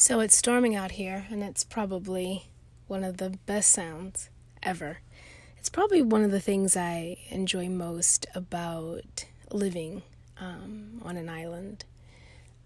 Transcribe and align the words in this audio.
So 0.00 0.20
it's 0.20 0.34
storming 0.34 0.74
out 0.74 0.92
here, 0.92 1.26
and 1.28 1.42
it's 1.42 1.62
probably 1.62 2.46
one 2.86 3.04
of 3.04 3.18
the 3.18 3.36
best 3.44 3.70
sounds 3.70 4.30
ever. 4.62 5.00
It's 5.58 5.68
probably 5.68 6.00
one 6.00 6.24
of 6.24 6.30
the 6.30 6.40
things 6.40 6.74
I 6.74 7.18
enjoy 7.28 7.68
most 7.68 8.24
about 8.34 9.26
living 9.52 10.00
um, 10.38 11.02
on 11.04 11.18
an 11.18 11.28
island. 11.28 11.84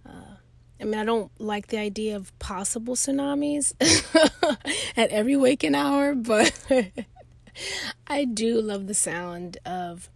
Uh, 0.07 0.37
I 0.81 0.85
mean, 0.85 0.95
I 0.95 1.05
don't 1.05 1.33
like 1.41 1.67
the 1.67 1.79
idea 1.79 2.15
of 2.15 2.39
possible 2.39 2.95
tsunamis 2.95 3.75
at 4.97 5.11
every 5.11 5.35
waking 5.35 5.75
hour, 5.75 6.15
but 6.15 6.57
I 8.07 8.27
do 8.27 8.61
love 8.61 8.87
the 8.87 8.95
sound 8.95 9.59
of 9.67 10.09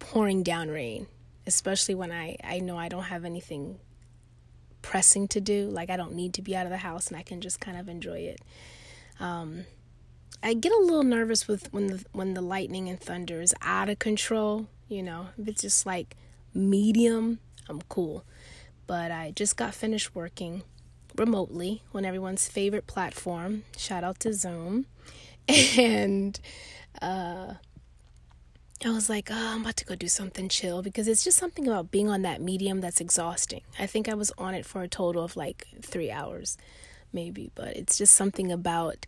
pouring 0.00 0.42
down 0.42 0.70
rain, 0.70 1.06
especially 1.46 1.94
when 1.94 2.10
I, 2.10 2.36
I 2.42 2.58
know 2.58 2.76
I 2.76 2.88
don't 2.88 3.04
have 3.04 3.24
anything 3.24 3.78
pressing 4.82 5.28
to 5.28 5.40
do. 5.40 5.68
Like 5.68 5.90
I 5.90 5.96
don't 5.96 6.14
need 6.14 6.34
to 6.34 6.42
be 6.42 6.56
out 6.56 6.66
of 6.66 6.70
the 6.70 6.78
house 6.78 7.08
and 7.08 7.16
I 7.16 7.22
can 7.22 7.40
just 7.40 7.60
kind 7.60 7.78
of 7.78 7.88
enjoy 7.88 8.18
it. 8.18 8.40
Um, 9.18 9.64
I 10.42 10.54
get 10.54 10.72
a 10.72 10.78
little 10.78 11.02
nervous 11.02 11.46
with 11.46 11.72
when 11.72 11.88
the 11.88 12.04
when 12.12 12.34
the 12.34 12.40
lightning 12.40 12.88
and 12.88 12.98
thunder 12.98 13.40
is 13.40 13.54
out 13.62 13.88
of 13.88 13.98
control. 13.98 14.68
You 14.88 15.02
know, 15.02 15.28
if 15.38 15.48
it's 15.48 15.62
just 15.62 15.86
like 15.86 16.16
medium, 16.54 17.38
I'm 17.68 17.82
cool. 17.82 18.24
But 18.86 19.10
I 19.10 19.32
just 19.36 19.56
got 19.56 19.74
finished 19.74 20.14
working 20.14 20.62
remotely 21.16 21.82
on 21.94 22.04
everyone's 22.04 22.48
favorite 22.48 22.86
platform. 22.86 23.64
Shout 23.76 24.02
out 24.02 24.18
to 24.20 24.32
Zoom, 24.32 24.86
and 25.48 26.40
uh, 27.02 27.54
I 28.82 28.90
was 28.90 29.10
like, 29.10 29.28
oh, 29.30 29.34
I'm 29.54 29.60
about 29.60 29.76
to 29.76 29.84
go 29.84 29.94
do 29.94 30.08
something 30.08 30.48
chill 30.48 30.80
because 30.80 31.06
it's 31.06 31.22
just 31.22 31.36
something 31.36 31.68
about 31.68 31.90
being 31.90 32.08
on 32.08 32.22
that 32.22 32.40
medium 32.40 32.80
that's 32.80 33.00
exhausting. 33.00 33.60
I 33.78 33.86
think 33.86 34.08
I 34.08 34.14
was 34.14 34.32
on 34.38 34.54
it 34.54 34.64
for 34.64 34.80
a 34.82 34.88
total 34.88 35.22
of 35.22 35.36
like 35.36 35.66
three 35.82 36.10
hours, 36.10 36.56
maybe, 37.12 37.50
but 37.54 37.76
it's 37.76 37.98
just 37.98 38.14
something 38.14 38.50
about, 38.50 39.04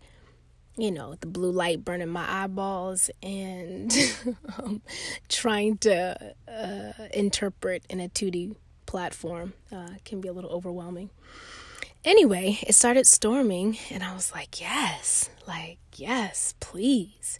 you 0.76 0.90
know, 0.90 1.14
the 1.20 1.26
blue 1.26 1.50
light 1.50 1.86
burning 1.86 2.08
my 2.08 2.44
eyeballs 2.44 3.10
and 3.22 3.90
um, 4.58 4.82
trying 5.30 5.78
to 5.78 6.34
uh, 6.46 6.92
interpret 7.14 7.82
in 7.88 7.98
a 7.98 8.10
2D 8.10 8.54
platform 8.84 9.54
uh, 9.74 9.92
can 10.04 10.20
be 10.20 10.28
a 10.28 10.34
little 10.34 10.50
overwhelming. 10.50 11.08
Anyway, 12.04 12.58
it 12.66 12.74
started 12.74 13.06
storming, 13.06 13.78
and 13.90 14.02
I 14.02 14.12
was 14.12 14.32
like, 14.32 14.60
yes, 14.60 15.30
like, 15.46 15.78
yes, 15.94 16.54
please 16.60 17.38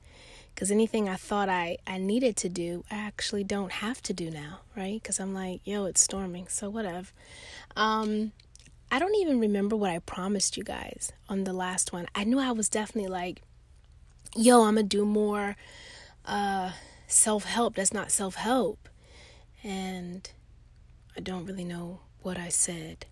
because 0.63 0.71
anything 0.71 1.09
I 1.09 1.17
thought 1.17 1.49
I, 1.49 1.79
I 1.89 1.99
needed 1.99 2.37
to 2.37 2.49
do, 2.49 2.85
I 2.89 2.95
actually 2.95 3.43
don't 3.43 3.73
have 3.73 4.01
to 4.03 4.13
do 4.13 4.31
now, 4.31 4.61
right? 4.77 5.03
Because 5.03 5.19
I'm 5.19 5.35
like, 5.35 5.61
yo, 5.65 5.87
it's 5.87 6.01
storming, 6.01 6.47
so 6.47 6.71
whatever. 6.71 7.09
Um, 7.75 8.31
I 8.89 9.01
don't 9.01 9.17
even 9.17 9.41
remember 9.41 9.75
what 9.75 9.91
I 9.91 9.99
promised 9.99 10.57
you 10.57 10.63
guys 10.63 11.11
on 11.29 11.43
the 11.43 11.53
last 11.53 11.93
one. 11.93 12.07
I 12.15 12.23
knew 12.23 12.39
I 12.39 12.53
was 12.53 12.69
definitely 12.69 13.11
like, 13.11 13.43
yo, 14.37 14.63
I'm 14.63 14.77
gonna 14.77 14.85
do 14.85 15.05
more 15.05 15.57
uh, 16.25 16.71
self 17.09 17.43
help. 17.43 17.75
That's 17.75 17.93
not 17.93 18.13
self 18.13 18.37
help. 18.37 18.89
And 19.65 20.31
I 21.17 21.21
don't 21.23 21.45
really 21.45 21.65
know 21.65 22.03
what 22.21 22.39
I 22.39 22.51
said. 22.51 23.07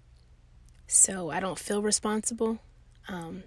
So 0.87 1.31
I 1.31 1.41
don't 1.41 1.59
feel 1.59 1.83
responsible 1.83 2.61
because 3.06 3.27
um, 3.27 3.43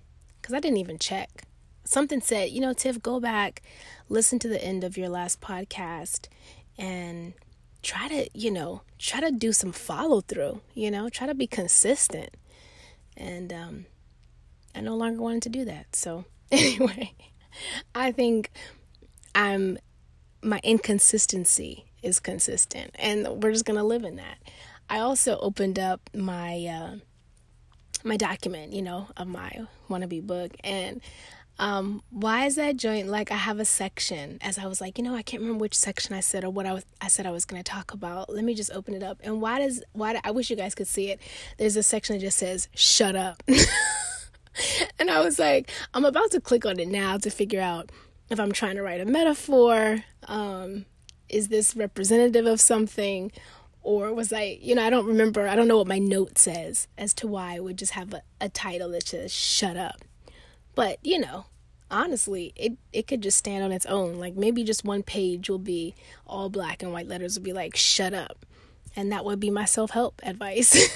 I 0.54 0.60
didn't 0.60 0.80
even 0.80 1.00
check 1.00 1.46
something 1.84 2.22
said, 2.22 2.50
you 2.52 2.62
know, 2.62 2.74
Tiff, 2.74 3.02
go 3.02 3.20
back, 3.20 3.62
listen 4.10 4.40
to 4.40 4.48
the 4.48 4.64
end 4.64 4.84
of 4.84 4.98
your 4.98 5.10
last 5.10 5.42
podcast 5.42 6.28
and 6.78 7.34
try 7.82 8.08
to, 8.08 8.30
you 8.34 8.52
know, 8.52 8.82
try 8.98 9.20
to 9.20 9.32
do 9.32 9.52
some 9.52 9.72
follow 9.72 10.22
through, 10.22 10.62
you 10.74 10.90
know, 10.90 11.10
try 11.10 11.28
to 11.28 11.36
be 11.36 11.48
consistent. 11.48 12.36
And 13.16 13.52
um, 13.54 13.86
I 14.74 14.82
no 14.82 14.96
longer 14.96 15.22
wanted 15.22 15.44
to 15.44 15.50
do 15.50 15.66
that. 15.66 15.96
So, 15.96 16.26
anyway, 16.52 17.14
I 17.94 18.12
think 18.12 18.50
I'm, 19.36 19.78
my 20.42 20.60
inconsistency 20.64 21.86
is 22.02 22.20
consistent 22.20 22.92
and 22.96 23.42
we're 23.42 23.52
just 23.52 23.66
going 23.66 23.78
to 23.78 23.84
live 23.84 24.04
in 24.04 24.16
that. 24.18 24.38
I 24.90 25.00
also 25.00 25.38
opened 25.40 25.80
up 25.80 26.10
my, 26.14 26.66
uh, 26.66 26.96
my 28.04 28.18
document, 28.18 28.74
you 28.74 28.82
know, 28.82 29.08
of 29.16 29.28
my 29.28 29.66
wannabe 29.90 30.22
book 30.22 30.52
and 30.64 31.02
um, 31.60 32.02
why 32.10 32.46
is 32.46 32.56
that 32.56 32.78
joint 32.78 33.08
like 33.08 33.32
I 33.32 33.36
have 33.36 33.60
a 33.60 33.66
section 33.66 34.40
as 34.42 34.58
I 34.58 34.66
was 34.66 34.82
like, 34.82 34.98
you 34.98 35.04
know, 35.04 35.16
I 35.16 35.22
can't 35.22 35.42
remember 35.42 35.62
which 35.62 35.76
section 35.76 36.16
I 36.16 36.20
said 36.20 36.44
or 36.44 36.50
what 36.50 36.66
I 36.66 36.74
was 36.74 36.86
I 37.00 37.08
said 37.08 37.26
I 37.26 37.32
was 37.32 37.46
to 37.46 37.64
talk 37.64 37.94
about. 37.94 38.34
Let 38.34 38.44
me 38.44 38.56
just 38.56 38.72
open 38.72 38.94
it 38.94 39.04
up. 39.04 39.20
And 39.24 39.42
why 39.42 39.60
does 39.60 39.84
why 39.94 40.14
do, 40.14 40.20
I 40.24 40.32
wish 40.32 40.50
you 40.50 40.56
guys 40.56 40.74
could 40.74 40.88
see 40.88 41.10
it. 41.12 41.20
There's 41.58 41.76
a 41.76 41.84
section 41.84 42.16
that 42.16 42.22
just 42.22 42.40
says 42.40 42.70
shut 42.74 43.16
up. 43.16 43.44
and 45.00 45.12
I 45.12 45.20
was 45.20 45.38
like, 45.38 45.70
I'm 45.94 46.06
about 46.06 46.32
to 46.32 46.42
click 46.42 46.66
on 46.66 46.80
it 46.80 46.88
now 46.88 47.18
to 47.18 47.30
figure 47.30 47.62
out 47.62 47.92
if 48.30 48.40
I'm 48.40 48.52
trying 48.52 48.76
to 48.78 48.82
write 48.82 49.02
a 49.02 49.06
metaphor, 49.06 50.04
um, 50.28 50.86
is 51.30 51.50
this 51.50 51.76
representative 51.76 52.48
of 52.48 52.60
something 52.60 53.32
or 53.84 54.14
was 54.14 54.34
I, 54.34 54.58
you 54.62 54.74
know, 54.76 54.84
I 54.84 54.90
don't 54.90 55.06
remember. 55.06 55.48
I 55.48 55.56
don't 55.56 55.68
know 55.68 55.78
what 55.78 55.88
my 55.88 56.00
note 56.00 56.38
says 56.38 56.88
as 56.98 57.14
to 57.16 57.28
why 57.28 57.56
I 57.56 57.60
would 57.60 57.78
just 57.78 57.92
have 57.92 58.14
a, 58.14 58.24
a 58.42 58.50
title 58.50 58.90
that 58.92 59.08
says 59.08 59.32
shut 59.32 59.78
up. 59.78 60.04
But, 60.76 61.00
you 61.04 61.20
know, 61.20 61.46
honestly, 61.92 62.54
it, 62.56 62.74
it 62.92 63.08
could 63.08 63.22
just 63.22 63.38
stand 63.38 63.64
on 63.64 63.72
its 63.72 63.86
own. 63.86 64.18
Like 64.20 64.36
maybe 64.36 64.64
just 64.64 64.84
one 64.84 65.04
page 65.04 65.50
will 65.50 65.60
be 65.60 65.96
all 66.26 66.50
black 66.50 66.82
and 66.82 66.92
white 66.92 67.08
letters 67.08 67.38
will 67.38 67.44
be 67.44 67.54
like, 67.54 67.76
shut 67.76 68.14
up. 68.14 68.46
And 68.96 69.12
that 69.12 69.26
would 69.26 69.40
be 69.40 69.50
my 69.50 69.66
self 69.66 69.92
help 69.92 70.22
advice. 70.24 70.90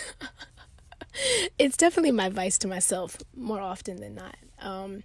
it's 1.60 1.78
definitely 1.78 2.12
my 2.12 2.26
advice 2.28 2.58
to 2.60 2.68
myself 2.68 3.18
more 3.36 3.60
often 3.60 3.98
than 3.98 4.16
not. 4.16 4.36
Um, 4.60 5.04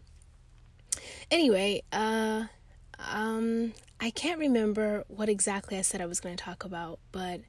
anyway, 1.31 1.83
uh, 1.93 2.45
um, 2.99 3.73
I 4.01 4.11
can't 4.11 4.39
remember 4.39 5.05
what 5.09 5.29
exactly 5.29 5.79
I 5.79 5.83
said 5.83 6.01
I 6.01 6.07
was 6.07 6.21
going 6.21 6.37
to 6.37 6.45
talk 6.45 6.65
about, 6.65 6.99
but 7.13 7.41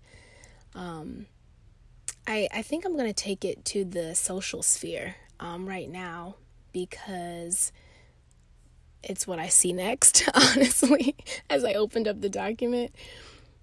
um, 0.75 1.25
I, 2.27 2.47
I 2.53 2.61
think 2.61 2.85
I'm 2.85 2.93
going 2.93 3.11
to 3.11 3.13
take 3.13 3.43
it 3.43 3.65
to 3.65 3.83
the 3.83 4.15
social 4.15 4.63
sphere 4.63 5.15
um, 5.39 5.67
right 5.67 5.89
now 5.89 6.35
because 6.73 7.71
it's 9.01 9.25
what 9.27 9.39
I 9.39 9.47
see 9.47 9.71
next, 9.71 10.27
honestly, 10.33 11.15
as 11.49 11.63
I 11.63 11.73
opened 11.73 12.07
up 12.07 12.21
the 12.21 12.29
document. 12.29 12.93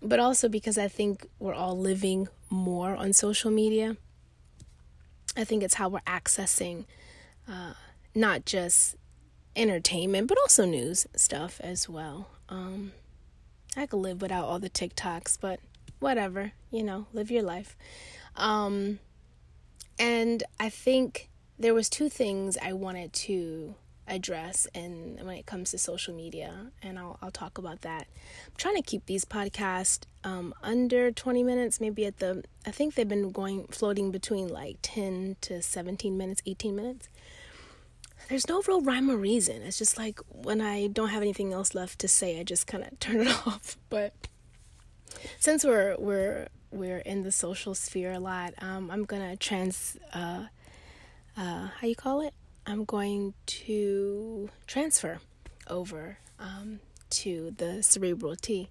But 0.02 0.18
also 0.18 0.48
because 0.48 0.78
I 0.78 0.88
think 0.88 1.26
we're 1.38 1.54
all 1.54 1.78
living 1.78 2.28
more 2.48 2.96
on 2.96 3.12
social 3.12 3.50
media. 3.50 3.96
I 5.36 5.44
think 5.44 5.62
it's 5.62 5.74
how 5.74 5.88
we're 5.88 6.00
accessing 6.00 6.86
uh, 7.48 7.74
not 8.14 8.44
just 8.44 8.96
entertainment, 9.56 10.28
but 10.28 10.38
also 10.38 10.64
news 10.64 11.06
stuff 11.16 11.60
as 11.62 11.88
well. 11.88 12.28
Um, 12.48 12.92
I 13.76 13.86
could 13.86 13.98
live 13.98 14.22
without 14.22 14.44
all 14.44 14.58
the 14.58 14.70
TikToks, 14.70 15.38
but 15.40 15.60
whatever, 15.98 16.52
you 16.70 16.82
know, 16.82 17.06
live 17.12 17.30
your 17.30 17.42
life. 17.42 17.76
Um, 18.36 18.98
and 19.98 20.42
I 20.58 20.68
think 20.70 21.29
there 21.60 21.74
was 21.74 21.90
two 21.90 22.08
things 22.08 22.56
I 22.60 22.72
wanted 22.72 23.12
to 23.12 23.74
address 24.08 24.66
and 24.74 25.20
when 25.24 25.36
it 25.36 25.46
comes 25.46 25.70
to 25.70 25.78
social 25.78 26.12
media 26.12 26.72
and 26.82 26.98
I'll, 26.98 27.18
I'll 27.22 27.30
talk 27.30 27.58
about 27.58 27.82
that. 27.82 28.08
I'm 28.46 28.54
trying 28.56 28.74
to 28.76 28.82
keep 28.82 29.06
these 29.06 29.24
podcasts 29.24 30.00
um, 30.24 30.52
under 30.62 31.12
20 31.12 31.44
minutes 31.44 31.80
maybe 31.80 32.04
at 32.06 32.18
the 32.18 32.42
i 32.66 32.70
think 32.70 32.94
they've 32.94 33.08
been 33.08 33.30
going 33.30 33.66
floating 33.68 34.10
between 34.10 34.48
like 34.48 34.78
10 34.82 35.36
to 35.42 35.62
17 35.62 36.16
minutes 36.16 36.42
18 36.46 36.74
minutes. 36.74 37.08
There's 38.28 38.48
no 38.48 38.62
real 38.66 38.80
rhyme 38.80 39.10
or 39.10 39.16
reason. 39.16 39.62
It's 39.62 39.78
just 39.78 39.96
like 39.96 40.18
when 40.28 40.60
i 40.60 40.88
don't 40.88 41.10
have 41.10 41.22
anything 41.22 41.52
else 41.52 41.74
left 41.74 41.98
to 42.00 42.08
say 42.08 42.40
i 42.40 42.42
just 42.42 42.66
kind 42.66 42.82
of 42.82 42.98
turn 43.00 43.20
it 43.20 43.46
off. 43.46 43.76
But 43.90 44.12
since 45.38 45.62
we're 45.62 45.94
we're 45.98 46.48
we're 46.72 46.98
in 46.98 47.22
the 47.22 47.32
social 47.32 47.74
sphere 47.74 48.12
a 48.12 48.20
lot 48.20 48.54
um, 48.58 48.90
i'm 48.92 49.04
gonna 49.04 49.36
trans 49.36 49.96
uh, 50.12 50.44
uh, 51.40 51.68
how 51.78 51.86
you 51.86 51.96
call 51.96 52.20
it? 52.20 52.34
I'm 52.66 52.84
going 52.84 53.32
to 53.46 54.50
transfer 54.66 55.20
over 55.66 56.18
um, 56.38 56.80
to 57.10 57.54
the 57.56 57.82
cerebral 57.82 58.36
tea 58.36 58.68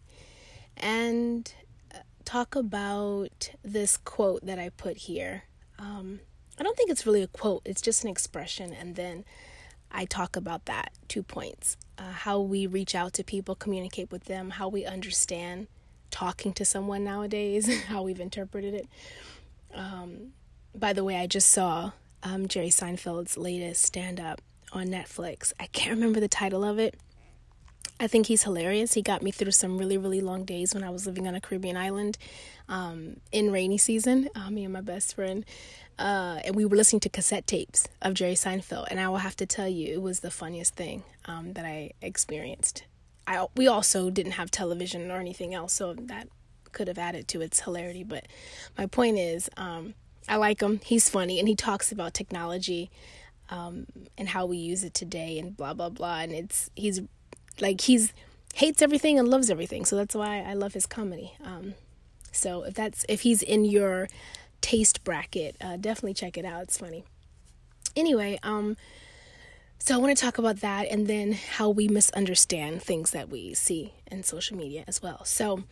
and 0.77 1.51
uh, 1.93 1.99
talk 2.25 2.55
about 2.55 3.49
this 3.63 3.97
quote 3.97 4.45
that 4.45 4.59
I 4.59 4.69
put 4.69 4.97
here. 4.97 5.45
Um, 5.79 6.19
I 6.59 6.63
don't 6.63 6.77
think 6.77 6.91
it's 6.91 7.07
really 7.07 7.23
a 7.23 7.27
quote, 7.27 7.63
it's 7.65 7.81
just 7.81 8.03
an 8.03 8.09
expression, 8.09 8.71
and 8.71 8.95
then 8.95 9.25
I 9.91 10.05
talk 10.05 10.35
about 10.35 10.65
that 10.65 10.91
two 11.07 11.23
points 11.23 11.75
uh, 11.97 12.11
how 12.11 12.39
we 12.39 12.67
reach 12.67 12.93
out 12.93 13.13
to 13.13 13.23
people, 13.23 13.55
communicate 13.55 14.11
with 14.11 14.25
them, 14.25 14.51
how 14.51 14.69
we 14.69 14.85
understand 14.85 15.67
talking 16.11 16.53
to 16.53 16.65
someone 16.65 17.03
nowadays, 17.03 17.83
how 17.87 18.03
we've 18.03 18.19
interpreted 18.19 18.75
it. 18.75 18.87
Um, 19.73 20.33
by 20.75 20.93
the 20.93 21.03
way, 21.03 21.17
I 21.17 21.25
just 21.25 21.49
saw 21.49 21.91
um, 22.23 22.47
Jerry 22.47 22.69
Seinfeld's 22.69 23.37
latest 23.37 23.83
stand 23.83 24.19
up 24.19 24.41
on 24.71 24.87
Netflix. 24.87 25.53
I 25.59 25.67
can't 25.67 25.91
remember 25.91 26.19
the 26.19 26.27
title 26.27 26.63
of 26.63 26.79
it. 26.79 26.95
I 27.99 28.07
think 28.07 28.27
he's 28.27 28.43
hilarious. 28.43 28.93
He 28.93 29.01
got 29.01 29.21
me 29.21 29.31
through 29.31 29.51
some 29.51 29.77
really, 29.77 29.97
really 29.97 30.21
long 30.21 30.45
days 30.45 30.73
when 30.73 30.83
I 30.83 30.89
was 30.89 31.05
living 31.05 31.27
on 31.27 31.35
a 31.35 31.41
Caribbean 31.41 31.75
island 31.75 32.17
um, 32.69 33.17
in 33.31 33.51
rainy 33.51 33.77
season, 33.77 34.29
uh, 34.35 34.49
me 34.49 34.63
and 34.63 34.71
my 34.71 34.81
best 34.81 35.15
friend. 35.15 35.43
Uh, 35.97 36.39
and 36.45 36.55
we 36.55 36.63
were 36.63 36.77
listening 36.77 37.01
to 37.01 37.09
cassette 37.09 37.45
tapes 37.45 37.89
of 38.01 38.13
Jerry 38.13 38.35
Seinfeld. 38.35 38.87
And 38.89 39.01
I 39.01 39.09
will 39.09 39.17
have 39.17 39.35
to 39.37 39.45
tell 39.45 39.67
you, 39.67 39.93
it 39.93 40.01
was 40.01 40.21
the 40.21 40.31
funniest 40.31 40.75
thing 40.75 41.03
um, 41.25 41.53
that 41.53 41.65
I 41.65 41.91
experienced. 42.01 42.85
I, 43.27 43.47
we 43.55 43.67
also 43.67 44.09
didn't 44.09 44.33
have 44.33 44.49
television 44.49 45.11
or 45.11 45.19
anything 45.19 45.53
else, 45.53 45.73
so 45.73 45.93
that 45.93 46.29
could 46.71 46.87
have 46.87 46.97
added 46.97 47.27
to 47.29 47.41
its 47.41 47.59
hilarity. 47.61 48.03
But 48.03 48.27
my 48.77 48.85
point 48.85 49.19
is, 49.19 49.49
um, 49.57 49.93
I 50.29 50.37
like 50.37 50.61
him. 50.61 50.79
He's 50.83 51.09
funny, 51.09 51.39
and 51.39 51.47
he 51.47 51.55
talks 51.55 51.91
about 51.91 52.13
technology 52.13 52.89
um, 53.49 53.87
and 54.17 54.29
how 54.29 54.45
we 54.45 54.57
use 54.57 54.83
it 54.83 54.93
today, 54.93 55.39
and 55.39 55.57
blah 55.57 55.73
blah 55.73 55.89
blah. 55.89 56.19
And 56.19 56.31
it's 56.31 56.69
he's 56.75 57.01
like 57.59 57.81
he's 57.81 58.13
hates 58.53 58.81
everything 58.81 59.19
and 59.19 59.27
loves 59.27 59.49
everything. 59.49 59.85
So 59.85 59.95
that's 59.95 60.15
why 60.15 60.41
I 60.41 60.53
love 60.53 60.73
his 60.73 60.85
comedy. 60.85 61.33
Um, 61.43 61.73
so 62.31 62.63
if 62.63 62.75
that's 62.75 63.05
if 63.09 63.21
he's 63.21 63.41
in 63.41 63.65
your 63.65 64.07
taste 64.61 65.03
bracket, 65.03 65.55
uh, 65.61 65.77
definitely 65.77 66.13
check 66.13 66.37
it 66.37 66.45
out. 66.45 66.63
It's 66.63 66.77
funny. 66.77 67.03
Anyway, 67.95 68.39
um, 68.43 68.77
so 69.79 69.95
I 69.95 69.97
want 69.97 70.15
to 70.15 70.21
talk 70.21 70.37
about 70.37 70.57
that 70.57 70.87
and 70.91 71.07
then 71.07 71.31
how 71.31 71.69
we 71.69 71.87
misunderstand 71.87 72.83
things 72.83 73.11
that 73.11 73.29
we 73.29 73.53
see 73.53 73.93
in 74.11 74.23
social 74.23 74.57
media 74.57 74.83
as 74.87 75.01
well. 75.01 75.23
So 75.25 75.63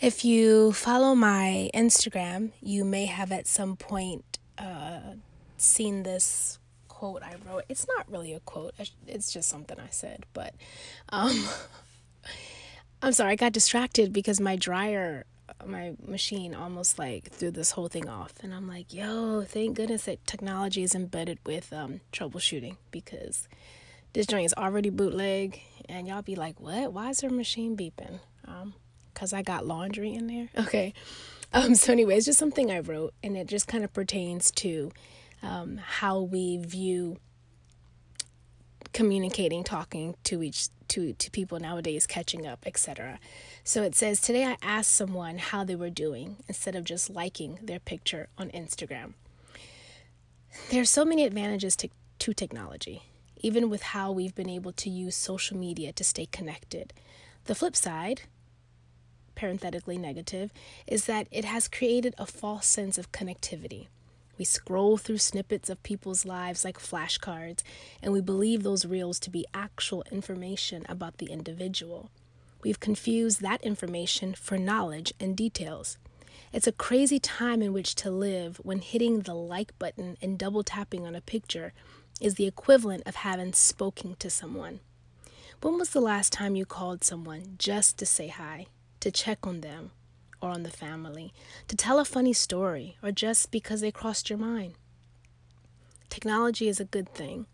if 0.00 0.24
you 0.24 0.72
follow 0.72 1.14
my 1.14 1.70
Instagram, 1.74 2.52
you 2.60 2.84
may 2.84 3.06
have 3.06 3.32
at 3.32 3.46
some 3.46 3.76
point 3.76 4.38
uh, 4.58 5.14
seen 5.56 6.02
this 6.02 6.58
quote 6.88 7.22
I 7.22 7.34
wrote. 7.46 7.64
It's 7.68 7.86
not 7.96 8.10
really 8.10 8.32
a 8.32 8.40
quote, 8.40 8.74
it's 9.06 9.32
just 9.32 9.48
something 9.48 9.78
I 9.78 9.88
said. 9.90 10.26
But 10.32 10.54
um, 11.10 11.44
I'm 13.02 13.12
sorry, 13.12 13.32
I 13.32 13.36
got 13.36 13.52
distracted 13.52 14.12
because 14.12 14.40
my 14.40 14.56
dryer, 14.56 15.26
my 15.64 15.94
machine 16.06 16.54
almost 16.54 16.98
like 16.98 17.30
threw 17.30 17.50
this 17.50 17.72
whole 17.72 17.88
thing 17.88 18.08
off. 18.08 18.32
And 18.42 18.54
I'm 18.54 18.66
like, 18.66 18.92
yo, 18.92 19.42
thank 19.42 19.76
goodness 19.76 20.04
that 20.04 20.26
technology 20.26 20.82
is 20.82 20.94
embedded 20.94 21.38
with 21.44 21.72
um, 21.72 22.00
troubleshooting 22.12 22.76
because 22.90 23.48
this 24.12 24.26
joint 24.26 24.46
is 24.46 24.54
already 24.54 24.90
bootleg. 24.90 25.60
And 25.88 26.08
y'all 26.08 26.22
be 26.22 26.36
like, 26.36 26.60
what? 26.60 26.92
Why 26.92 27.10
is 27.10 27.20
her 27.20 27.30
machine 27.30 27.76
beeping? 27.76 28.20
Because 29.14 29.32
I 29.32 29.42
got 29.42 29.66
laundry 29.66 30.12
in 30.12 30.26
there. 30.26 30.48
Okay. 30.64 30.92
Um, 31.52 31.76
so, 31.76 31.92
anyway, 31.92 32.16
it's 32.16 32.26
just 32.26 32.38
something 32.38 32.72
I 32.72 32.80
wrote, 32.80 33.14
and 33.22 33.36
it 33.36 33.46
just 33.46 33.68
kind 33.68 33.84
of 33.84 33.92
pertains 33.92 34.50
to 34.52 34.90
um, 35.40 35.76
how 35.76 36.20
we 36.20 36.56
view 36.56 37.18
communicating, 38.92 39.62
talking 39.62 40.14
to 40.24 40.42
each 40.42 40.68
to 40.88 41.12
to 41.12 41.30
people 41.30 41.58
nowadays, 41.60 42.06
catching 42.06 42.46
up, 42.46 42.60
etc. 42.66 43.18
So 43.62 43.82
it 43.82 43.94
says 43.94 44.20
today 44.20 44.44
I 44.44 44.56
asked 44.62 44.92
someone 44.92 45.38
how 45.38 45.64
they 45.64 45.76
were 45.76 45.90
doing 45.90 46.36
instead 46.48 46.74
of 46.74 46.84
just 46.84 47.10
liking 47.10 47.58
their 47.62 47.80
picture 47.80 48.28
on 48.38 48.50
Instagram. 48.50 49.14
There 50.70 50.80
are 50.80 50.86
so 50.86 51.04
many 51.04 51.24
advantages 51.24 51.74
to, 51.76 51.88
to 52.20 52.32
technology, 52.32 53.02
even 53.38 53.68
with 53.68 53.82
how 53.82 54.12
we've 54.12 54.34
been 54.34 54.48
able 54.48 54.72
to 54.72 54.88
use 54.88 55.16
social 55.16 55.56
media 55.56 55.92
to 55.92 56.04
stay 56.04 56.26
connected. 56.26 56.92
The 57.46 57.54
flip 57.54 57.74
side, 57.74 58.22
parenthetically 59.34 59.98
negative, 59.98 60.52
is 60.86 61.06
that 61.06 61.26
it 61.30 61.44
has 61.44 61.68
created 61.68 62.14
a 62.18 62.26
false 62.26 62.66
sense 62.66 62.98
of 62.98 63.12
connectivity. 63.12 63.88
We 64.36 64.44
scroll 64.44 64.96
through 64.96 65.18
snippets 65.18 65.70
of 65.70 65.82
people's 65.82 66.24
lives 66.24 66.64
like 66.64 66.78
flashcards, 66.78 67.62
and 68.02 68.12
we 68.12 68.20
believe 68.20 68.62
those 68.62 68.84
reels 68.84 69.20
to 69.20 69.30
be 69.30 69.46
actual 69.54 70.04
information 70.10 70.84
about 70.88 71.18
the 71.18 71.26
individual. 71.26 72.10
We've 72.62 72.80
confused 72.80 73.42
that 73.42 73.62
information 73.62 74.34
for 74.34 74.58
knowledge 74.58 75.12
and 75.20 75.36
details. 75.36 75.98
It's 76.52 76.66
a 76.66 76.72
crazy 76.72 77.18
time 77.18 77.62
in 77.62 77.72
which 77.72 77.94
to 77.96 78.10
live 78.10 78.56
when 78.62 78.80
hitting 78.80 79.20
the 79.20 79.34
like 79.34 79.78
button 79.78 80.16
and 80.22 80.38
double 80.38 80.62
tapping 80.62 81.06
on 81.06 81.14
a 81.14 81.20
picture 81.20 81.72
is 82.20 82.34
the 82.34 82.46
equivalent 82.46 83.02
of 83.06 83.16
having 83.16 83.52
spoken 83.52 84.16
to 84.16 84.30
someone. 84.30 84.80
When 85.60 85.78
was 85.78 85.90
the 85.90 86.00
last 86.00 86.32
time 86.32 86.56
you 86.56 86.64
called 86.64 87.04
someone 87.04 87.56
just 87.58 87.98
to 87.98 88.06
say 88.06 88.28
hi, 88.28 88.66
to 89.04 89.10
check 89.10 89.46
on 89.46 89.60
them, 89.60 89.90
or 90.40 90.48
on 90.48 90.62
the 90.62 90.70
family, 90.70 91.30
to 91.68 91.76
tell 91.76 91.98
a 91.98 92.06
funny 92.06 92.32
story, 92.32 92.96
or 93.02 93.12
just 93.12 93.50
because 93.50 93.82
they 93.82 93.90
crossed 93.90 94.30
your 94.30 94.38
mind. 94.38 94.72
Technology 96.08 96.68
is 96.68 96.80
a 96.80 96.86
good 96.86 97.12
thing 97.12 97.44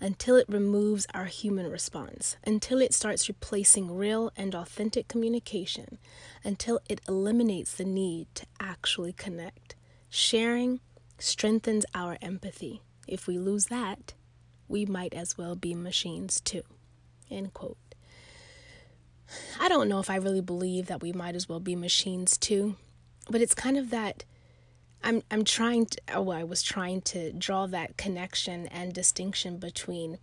until 0.00 0.34
it 0.34 0.48
removes 0.48 1.06
our 1.14 1.26
human 1.26 1.70
response, 1.70 2.36
until 2.44 2.80
it 2.80 2.92
starts 2.92 3.28
replacing 3.28 3.96
real 3.96 4.32
and 4.36 4.52
authentic 4.52 5.06
communication, 5.06 5.98
until 6.42 6.80
it 6.88 7.00
eliminates 7.06 7.74
the 7.74 7.84
need 7.84 8.26
to 8.34 8.44
actually 8.58 9.12
connect. 9.12 9.76
Sharing 10.10 10.80
strengthens 11.18 11.86
our 11.94 12.18
empathy. 12.20 12.82
If 13.06 13.28
we 13.28 13.38
lose 13.38 13.66
that, 13.66 14.14
we 14.66 14.84
might 14.84 15.14
as 15.14 15.38
well 15.38 15.54
be 15.54 15.72
machines 15.72 16.40
too. 16.40 16.62
End 17.30 17.54
quote. 17.54 17.85
I 19.60 19.68
don't 19.68 19.88
know 19.88 20.00
if 20.00 20.10
I 20.10 20.16
really 20.16 20.40
believe 20.40 20.86
that 20.86 21.02
we 21.02 21.12
might 21.12 21.34
as 21.34 21.48
well 21.48 21.60
be 21.60 21.76
machines 21.76 22.36
too, 22.36 22.76
but 23.30 23.40
it's 23.40 23.54
kind 23.54 23.76
of 23.76 23.90
that 23.90 24.24
I'm 25.02 25.22
I'm 25.30 25.44
trying 25.44 25.86
to 25.86 26.00
oh 26.14 26.30
I 26.30 26.44
was 26.44 26.62
trying 26.62 27.00
to 27.02 27.32
draw 27.32 27.66
that 27.66 27.96
connection 27.96 28.66
and 28.68 28.92
distinction 28.92 29.58
between 29.58 30.18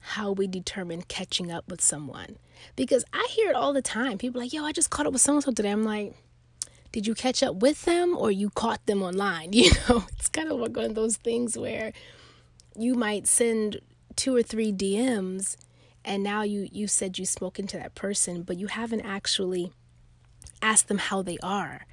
how 0.00 0.32
we 0.32 0.46
determine 0.46 1.02
catching 1.02 1.50
up 1.50 1.68
with 1.68 1.80
someone. 1.80 2.38
Because 2.76 3.04
I 3.12 3.26
hear 3.30 3.50
it 3.50 3.56
all 3.56 3.72
the 3.72 3.82
time. 3.82 4.18
People 4.18 4.40
like, 4.40 4.52
"Yo, 4.52 4.64
I 4.64 4.72
just 4.72 4.90
caught 4.90 5.06
up 5.06 5.12
with 5.12 5.22
someone 5.22 5.42
so 5.42 5.52
today." 5.52 5.70
I'm 5.70 5.84
like, 5.84 6.14
"Did 6.92 7.06
you 7.06 7.14
catch 7.14 7.42
up 7.42 7.56
with 7.56 7.84
them 7.84 8.16
or 8.16 8.30
you 8.30 8.50
caught 8.50 8.86
them 8.86 9.02
online?" 9.02 9.52
You 9.52 9.70
know, 9.88 10.04
it's 10.16 10.28
kind 10.28 10.50
of 10.50 10.58
like 10.58 10.76
one 10.76 10.86
of 10.86 10.94
those 10.94 11.16
things 11.16 11.58
where 11.58 11.92
you 12.78 12.94
might 12.94 13.26
send 13.26 13.80
two 14.14 14.34
or 14.34 14.42
three 14.42 14.72
DMs 14.72 15.56
and 16.06 16.22
now 16.22 16.42
you 16.42 16.68
you 16.72 16.86
said 16.86 17.18
you 17.18 17.26
spoken 17.26 17.66
to 17.66 17.76
that 17.76 17.94
person 17.94 18.42
but 18.42 18.56
you 18.56 18.68
haven't 18.68 19.02
actually 19.02 19.72
asked 20.62 20.88
them 20.88 20.98
how 20.98 21.20
they 21.20 21.36
are 21.42 21.84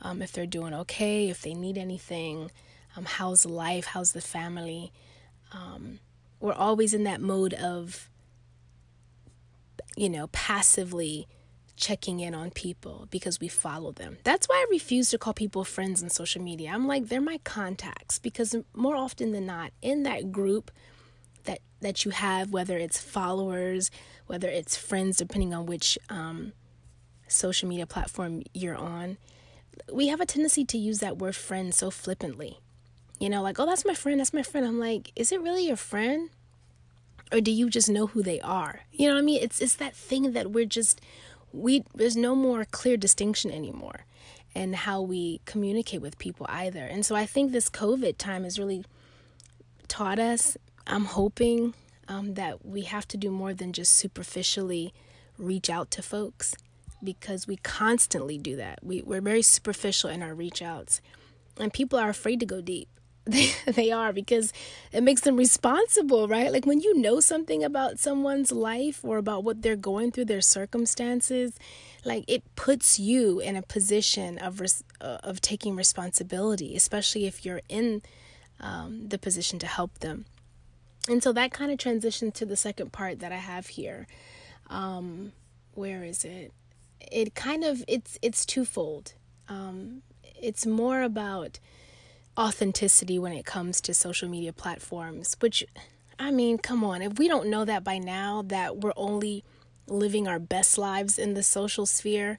um, 0.00 0.20
if 0.20 0.32
they're 0.32 0.46
doing 0.46 0.74
okay 0.74 1.28
if 1.28 1.42
they 1.42 1.54
need 1.54 1.78
anything 1.78 2.50
um, 2.96 3.04
how's 3.04 3.46
life 3.46 3.86
how's 3.86 4.12
the 4.12 4.20
family 4.20 4.92
um, 5.52 6.00
we're 6.40 6.52
always 6.52 6.94
in 6.94 7.04
that 7.04 7.20
mode 7.20 7.54
of 7.54 8.08
you 9.96 10.08
know 10.08 10.26
passively 10.28 11.28
checking 11.76 12.20
in 12.20 12.34
on 12.34 12.50
people 12.50 13.08
because 13.10 13.40
we 13.40 13.48
follow 13.48 13.90
them. 13.90 14.16
That's 14.22 14.46
why 14.48 14.54
I 14.56 14.70
refuse 14.70 15.10
to 15.10 15.18
call 15.18 15.32
people 15.32 15.64
friends 15.64 16.00
on 16.00 16.10
social 16.10 16.40
media. 16.40 16.70
I'm 16.72 16.86
like, 16.86 17.08
they're 17.08 17.20
my 17.20 17.38
contacts 17.38 18.20
because 18.20 18.54
more 18.72 18.94
often 18.94 19.32
than 19.32 19.46
not, 19.46 19.72
in 19.82 20.04
that 20.04 20.30
group, 20.30 20.70
that 21.82 22.04
you 22.04 22.10
have, 22.10 22.50
whether 22.50 22.78
it's 22.78 23.00
followers, 23.00 23.90
whether 24.26 24.48
it's 24.48 24.76
friends, 24.76 25.18
depending 25.18 25.52
on 25.52 25.66
which 25.66 25.98
um, 26.08 26.52
social 27.28 27.68
media 27.68 27.86
platform 27.86 28.42
you're 28.54 28.76
on, 28.76 29.18
we 29.92 30.08
have 30.08 30.20
a 30.20 30.26
tendency 30.26 30.64
to 30.64 30.78
use 30.78 31.00
that 31.00 31.18
word 31.18 31.36
friend 31.36 31.74
so 31.74 31.90
flippantly. 31.90 32.58
You 33.18 33.30
know, 33.30 33.42
like, 33.42 33.60
oh, 33.60 33.66
that's 33.66 33.84
my 33.84 33.94
friend, 33.94 34.18
that's 34.18 34.32
my 34.32 34.42
friend. 34.42 34.66
I'm 34.66 34.80
like, 34.80 35.12
is 35.14 35.30
it 35.32 35.40
really 35.40 35.66
your 35.66 35.76
friend? 35.76 36.30
Or 37.30 37.40
do 37.40 37.50
you 37.50 37.70
just 37.70 37.88
know 37.88 38.08
who 38.08 38.22
they 38.22 38.40
are? 38.40 38.80
You 38.92 39.08
know 39.08 39.14
what 39.14 39.20
I 39.20 39.24
mean? 39.24 39.42
It's 39.42 39.60
it's 39.60 39.76
that 39.76 39.94
thing 39.94 40.32
that 40.32 40.50
we're 40.50 40.66
just 40.66 41.00
we 41.52 41.84
there's 41.94 42.16
no 42.16 42.34
more 42.34 42.64
clear 42.64 42.96
distinction 42.96 43.50
anymore 43.50 44.04
and 44.54 44.76
how 44.76 45.00
we 45.00 45.40
communicate 45.46 46.02
with 46.02 46.18
people 46.18 46.46
either. 46.48 46.84
And 46.84 47.06
so 47.06 47.14
I 47.14 47.24
think 47.24 47.52
this 47.52 47.70
COVID 47.70 48.18
time 48.18 48.44
has 48.44 48.58
really 48.58 48.84
taught 49.88 50.18
us 50.18 50.58
I'm 50.86 51.04
hoping 51.06 51.74
um, 52.08 52.34
that 52.34 52.64
we 52.64 52.82
have 52.82 53.06
to 53.08 53.16
do 53.16 53.30
more 53.30 53.54
than 53.54 53.72
just 53.72 53.94
superficially 53.94 54.92
reach 55.38 55.70
out 55.70 55.90
to 55.92 56.02
folks 56.02 56.54
because 57.02 57.46
we 57.46 57.56
constantly 57.56 58.38
do 58.38 58.56
that. 58.56 58.80
We, 58.82 59.02
we're 59.02 59.20
very 59.20 59.42
superficial 59.42 60.10
in 60.10 60.22
our 60.22 60.34
reach 60.34 60.62
outs, 60.62 61.00
and 61.58 61.72
people 61.72 61.98
are 61.98 62.08
afraid 62.08 62.40
to 62.40 62.46
go 62.46 62.60
deep. 62.60 62.88
They, 63.24 63.52
they 63.66 63.92
are 63.92 64.12
because 64.12 64.52
it 64.90 65.04
makes 65.04 65.20
them 65.20 65.36
responsible, 65.36 66.26
right? 66.26 66.50
Like 66.52 66.66
when 66.66 66.80
you 66.80 66.98
know 66.98 67.20
something 67.20 67.62
about 67.62 68.00
someone's 68.00 68.50
life 68.50 69.04
or 69.04 69.16
about 69.16 69.44
what 69.44 69.62
they're 69.62 69.76
going 69.76 70.10
through, 70.10 70.24
their 70.24 70.40
circumstances, 70.40 71.56
like 72.04 72.24
it 72.26 72.42
puts 72.56 72.98
you 72.98 73.38
in 73.38 73.54
a 73.54 73.62
position 73.62 74.38
of 74.38 74.60
res- 74.60 74.82
uh, 75.00 75.18
of 75.22 75.40
taking 75.40 75.76
responsibility, 75.76 76.74
especially 76.74 77.26
if 77.26 77.46
you're 77.46 77.60
in 77.68 78.02
um, 78.58 79.06
the 79.08 79.18
position 79.18 79.60
to 79.60 79.68
help 79.68 80.00
them 80.00 80.24
and 81.08 81.22
so 81.22 81.32
that 81.32 81.52
kind 81.52 81.70
of 81.70 81.78
transitions 81.78 82.34
to 82.34 82.46
the 82.46 82.56
second 82.56 82.92
part 82.92 83.20
that 83.20 83.32
I 83.32 83.36
have 83.36 83.68
here. 83.68 84.06
Um, 84.68 85.32
where 85.74 86.04
is 86.04 86.24
it? 86.24 86.52
It 87.00 87.34
kind 87.34 87.64
of 87.64 87.84
it's 87.88 88.18
it's 88.22 88.46
twofold. 88.46 89.14
Um, 89.48 90.02
it's 90.40 90.66
more 90.66 91.02
about 91.02 91.58
authenticity 92.38 93.18
when 93.18 93.32
it 93.32 93.44
comes 93.44 93.80
to 93.82 93.94
social 93.94 94.28
media 94.28 94.52
platforms, 94.52 95.36
which 95.40 95.64
I 96.18 96.30
mean, 96.30 96.58
come 96.58 96.84
on. 96.84 97.02
If 97.02 97.18
we 97.18 97.28
don't 97.28 97.48
know 97.48 97.64
that 97.64 97.82
by 97.82 97.98
now, 97.98 98.42
that 98.46 98.78
we're 98.78 98.92
only 98.96 99.44
living 99.88 100.28
our 100.28 100.38
best 100.38 100.78
lives 100.78 101.18
in 101.18 101.34
the 101.34 101.42
social 101.42 101.84
sphere, 101.84 102.38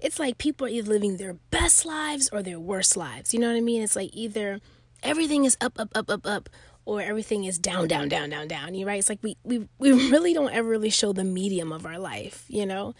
it's 0.00 0.18
like 0.18 0.36
people 0.36 0.66
are 0.66 0.70
either 0.70 0.92
living 0.92 1.16
their 1.16 1.34
best 1.50 1.86
lives 1.86 2.28
or 2.30 2.42
their 2.42 2.60
worst 2.60 2.96
lives. 2.96 3.32
You 3.32 3.40
know 3.40 3.48
what 3.48 3.56
I 3.56 3.60
mean? 3.60 3.82
It's 3.82 3.96
like 3.96 4.10
either 4.12 4.60
everything 5.02 5.44
is 5.44 5.56
up, 5.60 5.78
up, 5.80 5.90
up, 5.94 6.10
up, 6.10 6.26
up, 6.26 6.48
or 6.84 7.00
everything 7.00 7.44
is 7.44 7.58
down, 7.58 7.88
down, 7.88 8.08
down, 8.08 8.30
down, 8.30 8.48
down. 8.48 8.74
You 8.74 8.86
right? 8.86 8.98
It's 8.98 9.08
like 9.08 9.22
we 9.22 9.36
we 9.44 9.68
we 9.78 9.92
really 10.10 10.34
don't 10.34 10.52
ever 10.52 10.68
really 10.68 10.90
show 10.90 11.12
the 11.12 11.24
medium 11.24 11.72
of 11.72 11.86
our 11.86 11.98
life. 11.98 12.44
You 12.48 12.66
know, 12.66 12.94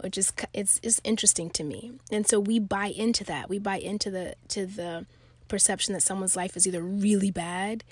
which 0.00 0.18
is 0.18 0.32
it's 0.52 0.80
it's 0.82 1.00
interesting 1.04 1.50
to 1.50 1.64
me. 1.64 1.92
And 2.10 2.26
so 2.26 2.40
we 2.40 2.58
buy 2.58 2.86
into 2.86 3.24
that. 3.24 3.48
We 3.48 3.58
buy 3.58 3.78
into 3.78 4.10
the 4.10 4.34
to 4.48 4.66
the 4.66 5.06
perception 5.48 5.94
that 5.94 6.02
someone's 6.02 6.36
life 6.36 6.56
is 6.56 6.66
either 6.66 6.82
really 6.82 7.30
bad 7.30 7.82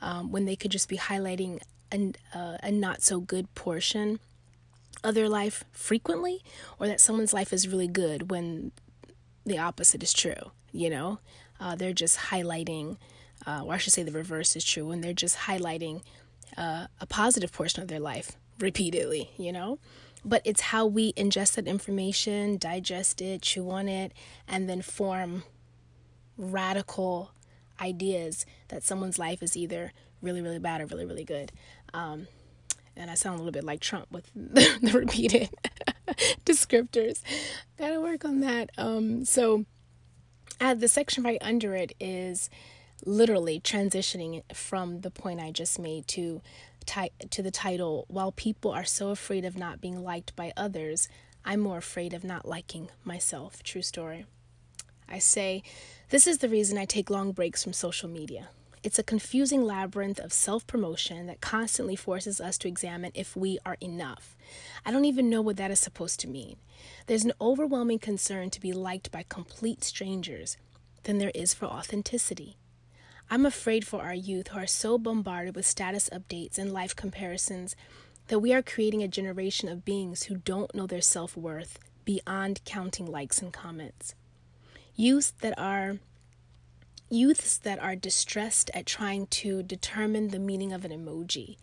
um, 0.00 0.30
when 0.30 0.44
they 0.44 0.56
could 0.56 0.70
just 0.70 0.88
be 0.88 0.98
highlighting 0.98 1.60
a, 1.92 2.12
uh, 2.34 2.58
a 2.62 2.70
not 2.70 3.02
so 3.02 3.18
good 3.20 3.52
portion 3.54 4.20
of 5.02 5.14
their 5.14 5.28
life 5.28 5.64
frequently, 5.72 6.42
or 6.78 6.86
that 6.86 7.00
someone's 7.00 7.32
life 7.32 7.52
is 7.52 7.68
really 7.68 7.88
good 7.88 8.30
when 8.30 8.72
the 9.46 9.58
opposite 9.58 10.02
is 10.02 10.12
true. 10.12 10.52
You 10.72 10.90
know, 10.90 11.18
uh, 11.60 11.74
they're 11.76 11.92
just 11.92 12.18
highlighting, 12.18 12.98
uh, 13.48 13.62
or 13.64 13.72
I 13.72 13.78
should 13.78 13.94
say 13.94 14.02
the 14.02 14.12
reverse 14.12 14.54
is 14.56 14.64
true, 14.64 14.86
when 14.86 15.00
they're 15.00 15.14
just 15.14 15.38
highlighting 15.38 16.02
uh, 16.58 16.88
a 17.00 17.06
positive 17.06 17.50
portion 17.50 17.82
of 17.82 17.88
their 17.88 17.98
life 17.98 18.32
repeatedly, 18.58 19.30
you 19.38 19.52
know? 19.52 19.78
But 20.22 20.42
it's 20.44 20.60
how 20.60 20.84
we 20.84 21.14
ingest 21.14 21.54
that 21.54 21.66
information, 21.66 22.58
digest 22.58 23.22
it, 23.22 23.40
chew 23.40 23.70
on 23.70 23.88
it, 23.88 24.12
and 24.46 24.68
then 24.68 24.82
form 24.82 25.44
radical 26.36 27.30
ideas 27.80 28.44
that 28.68 28.82
someone's 28.82 29.18
life 29.18 29.42
is 29.42 29.56
either 29.56 29.94
really, 30.20 30.42
really 30.42 30.58
bad 30.58 30.82
or 30.82 30.86
really, 30.86 31.06
really 31.06 31.24
good. 31.24 31.50
Um, 31.94 32.26
and 32.96 33.10
I 33.10 33.14
sound 33.14 33.36
a 33.36 33.38
little 33.38 33.52
bit 33.52 33.64
like 33.64 33.80
Trump 33.80 34.08
with 34.10 34.30
the 34.34 34.90
repeated 34.92 35.48
descriptors. 36.44 37.22
Gotta 37.78 37.98
work 37.98 38.26
on 38.26 38.40
that. 38.40 38.68
Um, 38.76 39.24
so, 39.24 39.64
uh, 40.60 40.74
the 40.74 40.88
section 40.88 41.22
right 41.22 41.38
under 41.40 41.74
it 41.74 41.94
is 41.98 42.50
literally 43.04 43.60
transitioning 43.60 44.42
from 44.52 45.00
the 45.00 45.10
point 45.10 45.40
I 45.40 45.50
just 45.50 45.78
made 45.78 46.06
to 46.08 46.42
ti- 46.86 47.12
to 47.30 47.42
the 47.42 47.50
title. 47.50 48.06
While 48.08 48.32
people 48.32 48.70
are 48.70 48.84
so 48.84 49.10
afraid 49.10 49.44
of 49.44 49.56
not 49.56 49.80
being 49.80 50.02
liked 50.02 50.34
by 50.34 50.52
others, 50.56 51.08
I'm 51.44 51.60
more 51.60 51.78
afraid 51.78 52.12
of 52.12 52.24
not 52.24 52.46
liking 52.46 52.90
myself. 53.04 53.62
True 53.62 53.82
story. 53.82 54.26
I 55.08 55.18
say, 55.18 55.62
this 56.10 56.26
is 56.26 56.38
the 56.38 56.48
reason 56.48 56.76
I 56.76 56.84
take 56.84 57.08
long 57.08 57.32
breaks 57.32 57.62
from 57.62 57.72
social 57.72 58.08
media. 58.08 58.48
It's 58.82 58.98
a 58.98 59.02
confusing 59.02 59.64
labyrinth 59.64 60.20
of 60.20 60.32
self 60.32 60.66
promotion 60.66 61.26
that 61.26 61.40
constantly 61.40 61.96
forces 61.96 62.40
us 62.40 62.58
to 62.58 62.68
examine 62.68 63.12
if 63.14 63.36
we 63.36 63.58
are 63.66 63.76
enough. 63.80 64.36
I 64.84 64.90
don't 64.92 65.04
even 65.04 65.30
know 65.30 65.42
what 65.42 65.56
that 65.56 65.70
is 65.70 65.80
supposed 65.80 66.20
to 66.20 66.28
mean. 66.28 66.56
There's 67.06 67.24
an 67.24 67.32
overwhelming 67.40 67.98
concern 67.98 68.50
to 68.50 68.60
be 68.60 68.72
liked 68.72 69.10
by 69.10 69.24
complete 69.28 69.82
strangers 69.82 70.56
than 71.04 71.18
there 71.18 71.32
is 71.34 71.54
for 71.54 71.66
authenticity. 71.66 72.56
I'm 73.30 73.44
afraid 73.44 73.86
for 73.86 74.00
our 74.00 74.14
youth 74.14 74.48
who 74.48 74.58
are 74.58 74.66
so 74.66 74.96
bombarded 74.96 75.54
with 75.54 75.66
status 75.66 76.08
updates 76.10 76.56
and 76.56 76.72
life 76.72 76.96
comparisons 76.96 77.76
that 78.28 78.38
we 78.38 78.54
are 78.54 78.62
creating 78.62 79.02
a 79.02 79.08
generation 79.08 79.68
of 79.68 79.84
beings 79.84 80.24
who 80.24 80.36
don't 80.36 80.74
know 80.74 80.86
their 80.86 81.02
self 81.02 81.36
worth 81.36 81.78
beyond 82.06 82.64
counting 82.64 83.04
likes 83.04 83.42
and 83.42 83.52
comments. 83.52 84.14
Youth 84.96 85.34
that 85.40 85.58
are 85.58 85.98
youths 87.10 87.58
that 87.58 87.78
are 87.78 87.96
distressed 87.96 88.70
at 88.72 88.86
trying 88.86 89.26
to 89.26 89.62
determine 89.62 90.28
the 90.28 90.38
meaning 90.38 90.72
of 90.72 90.86
an 90.86 90.90
emoji. 90.90 91.56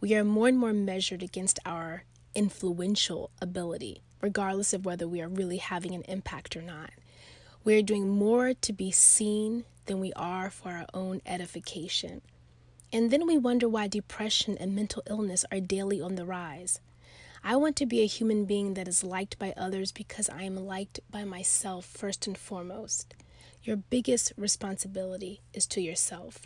We 0.00 0.14
are 0.14 0.24
more 0.24 0.46
and 0.46 0.58
more 0.58 0.72
measured 0.72 1.24
against 1.24 1.58
our 1.66 2.04
influential 2.36 3.30
ability, 3.42 4.02
regardless 4.20 4.72
of 4.72 4.84
whether 4.84 5.08
we 5.08 5.20
are 5.20 5.28
really 5.28 5.56
having 5.56 5.94
an 5.94 6.02
impact 6.02 6.56
or 6.56 6.62
not. 6.62 6.90
We 7.64 7.76
are 7.76 7.82
doing 7.82 8.08
more 8.08 8.54
to 8.54 8.72
be 8.72 8.92
seen 8.92 9.64
than 9.88 9.98
we 9.98 10.12
are 10.14 10.48
for 10.50 10.70
our 10.70 10.86
own 10.94 11.20
edification. 11.26 12.22
And 12.92 13.10
then 13.10 13.26
we 13.26 13.36
wonder 13.36 13.68
why 13.68 13.88
depression 13.88 14.56
and 14.58 14.74
mental 14.74 15.02
illness 15.10 15.44
are 15.50 15.60
daily 15.60 16.00
on 16.00 16.14
the 16.14 16.24
rise. 16.24 16.80
I 17.42 17.56
want 17.56 17.76
to 17.76 17.86
be 17.86 18.00
a 18.00 18.06
human 18.06 18.44
being 18.44 18.74
that 18.74 18.88
is 18.88 19.04
liked 19.04 19.38
by 19.38 19.52
others 19.56 19.92
because 19.92 20.28
I 20.28 20.42
am 20.42 20.56
liked 20.56 21.00
by 21.10 21.24
myself 21.24 21.84
first 21.84 22.26
and 22.26 22.38
foremost. 22.38 23.14
Your 23.62 23.76
biggest 23.76 24.32
responsibility 24.36 25.40
is 25.52 25.66
to 25.68 25.80
yourself. 25.80 26.42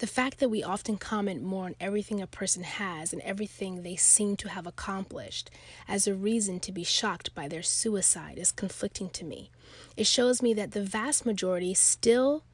The 0.00 0.06
fact 0.06 0.38
that 0.38 0.48
we 0.48 0.62
often 0.62 0.96
comment 0.96 1.42
more 1.42 1.66
on 1.66 1.74
everything 1.78 2.22
a 2.22 2.26
person 2.26 2.62
has 2.62 3.12
and 3.12 3.20
everything 3.20 3.82
they 3.82 3.96
seem 3.96 4.34
to 4.36 4.48
have 4.48 4.66
accomplished 4.66 5.50
as 5.86 6.06
a 6.06 6.14
reason 6.14 6.58
to 6.60 6.72
be 6.72 6.84
shocked 6.84 7.34
by 7.34 7.48
their 7.48 7.62
suicide 7.62 8.38
is 8.38 8.50
conflicting 8.50 9.10
to 9.10 9.26
me. 9.26 9.50
It 9.98 10.06
shows 10.06 10.40
me 10.40 10.54
that 10.54 10.72
the 10.72 10.82
vast 10.82 11.26
majority 11.26 11.74
still 11.74 12.44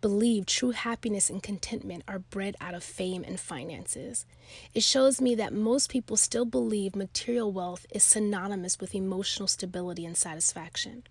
believe 0.00 0.46
true 0.46 0.70
happiness 0.70 1.28
and 1.28 1.42
contentment 1.42 2.04
are 2.06 2.20
bred 2.20 2.54
out 2.60 2.74
of 2.74 2.84
fame 2.84 3.24
and 3.26 3.40
finances. 3.40 4.24
It 4.72 4.84
shows 4.84 5.20
me 5.20 5.34
that 5.34 5.52
most 5.52 5.90
people 5.90 6.16
still 6.16 6.44
believe 6.44 6.94
material 6.94 7.50
wealth 7.50 7.84
is 7.90 8.04
synonymous 8.04 8.78
with 8.78 8.94
emotional 8.94 9.48
stability 9.48 10.06
and 10.06 10.16
satisfaction. 10.16 11.02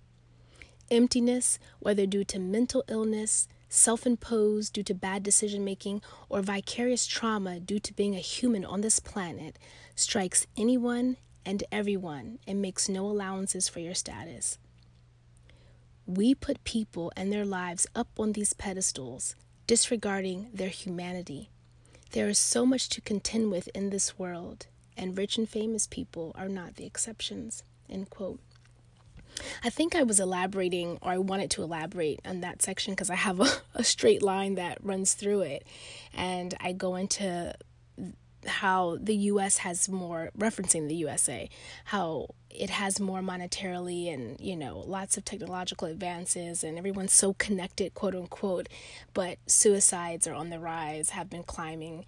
Emptiness, 0.89 1.59
whether 1.79 2.05
due 2.05 2.23
to 2.23 2.39
mental 2.39 2.85
illness, 2.87 3.49
self 3.69 4.05
imposed 4.05 4.73
due 4.73 4.83
to 4.83 4.93
bad 4.93 5.23
decision 5.23 5.63
making, 5.63 6.01
or 6.29 6.41
vicarious 6.41 7.05
trauma 7.05 7.59
due 7.59 7.79
to 7.79 7.93
being 7.93 8.15
a 8.15 8.19
human 8.19 8.63
on 8.65 8.81
this 8.81 8.99
planet, 8.99 9.57
strikes 9.95 10.47
anyone 10.57 11.17
and 11.45 11.63
everyone 11.71 12.39
and 12.47 12.61
makes 12.61 12.89
no 12.89 13.05
allowances 13.05 13.69
for 13.69 13.79
your 13.79 13.93
status. 13.93 14.57
We 16.07 16.35
put 16.35 16.63
people 16.63 17.11
and 17.15 17.31
their 17.31 17.45
lives 17.45 17.87
up 17.95 18.07
on 18.19 18.33
these 18.33 18.53
pedestals, 18.53 19.35
disregarding 19.67 20.49
their 20.53 20.69
humanity. 20.69 21.49
There 22.11 22.29
is 22.29 22.37
so 22.37 22.65
much 22.65 22.89
to 22.89 23.01
contend 23.01 23.51
with 23.51 23.67
in 23.69 23.89
this 23.89 24.17
world, 24.17 24.67
and 24.95 25.17
rich 25.17 25.37
and 25.37 25.49
famous 25.49 25.87
people 25.87 26.31
are 26.35 26.47
not 26.47 26.75
the 26.75 26.85
exceptions. 26.85 27.63
End 27.89 28.09
quote. 28.09 28.39
I 29.63 29.69
think 29.69 29.95
I 29.95 30.03
was 30.03 30.19
elaborating, 30.19 30.97
or 31.01 31.11
I 31.11 31.17
wanted 31.17 31.51
to 31.51 31.63
elaborate 31.63 32.19
on 32.25 32.41
that 32.41 32.61
section 32.61 32.93
because 32.93 33.09
I 33.09 33.15
have 33.15 33.39
a, 33.39 33.47
a 33.75 33.83
straight 33.83 34.21
line 34.21 34.55
that 34.55 34.77
runs 34.83 35.13
through 35.13 35.41
it. 35.41 35.65
And 36.13 36.53
I 36.59 36.71
go 36.71 36.95
into 36.95 37.55
how 38.47 38.97
the 39.01 39.15
US 39.15 39.57
has 39.57 39.89
more, 39.89 40.31
referencing 40.37 40.87
the 40.87 40.95
USA, 40.95 41.49
how 41.85 42.27
it 42.49 42.69
has 42.69 42.99
more 42.99 43.19
monetarily 43.19 44.13
and, 44.13 44.39
you 44.39 44.55
know, 44.55 44.79
lots 44.79 45.17
of 45.17 45.25
technological 45.25 45.87
advances 45.87 46.63
and 46.63 46.77
everyone's 46.77 47.13
so 47.13 47.33
connected, 47.33 47.93
quote 47.93 48.15
unquote. 48.15 48.69
But 49.13 49.39
suicides 49.47 50.27
are 50.27 50.33
on 50.33 50.49
the 50.49 50.59
rise, 50.59 51.11
have 51.11 51.29
been 51.29 51.43
climbing. 51.43 52.05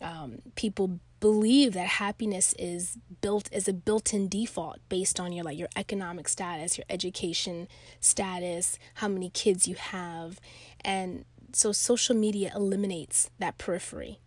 Um, 0.00 0.38
people 0.54 0.98
believe 1.22 1.72
that 1.72 1.86
happiness 1.86 2.52
is 2.58 2.98
built 3.20 3.48
as 3.52 3.68
a 3.68 3.72
built-in 3.72 4.28
default 4.28 4.78
based 4.88 5.20
on 5.20 5.32
your 5.32 5.44
like 5.44 5.56
your 5.56 5.68
economic 5.76 6.28
status, 6.28 6.76
your 6.76 6.84
education 6.90 7.68
status, 8.00 8.76
how 8.94 9.06
many 9.06 9.30
kids 9.30 9.68
you 9.68 9.76
have, 9.76 10.40
and 10.84 11.24
so 11.52 11.70
social 11.70 12.16
media 12.16 12.50
eliminates 12.56 13.30
that 13.38 13.56
periphery. 13.56 14.18